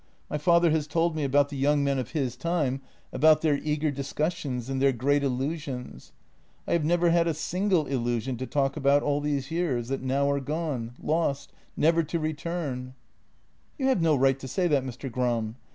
[0.31, 2.81] My father has told me about the young men of his time,
[3.13, 6.11] about their eager discussions and their great illusions.
[6.67, 10.27] I have never had a single illusion to talk about all these years, that now
[10.31, 12.95] are gone, lost, never to return.""
[13.77, 15.11] You have no right to say that, Mr.
[15.11, 15.55] Gram.